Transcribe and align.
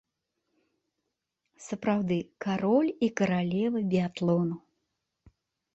Сапраўды, 1.67 2.17
кароль 2.47 2.91
і 3.09 3.11
каралева 3.23 3.79
біятлону. 3.95 4.55